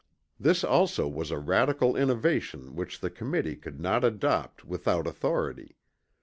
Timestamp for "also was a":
0.63-1.37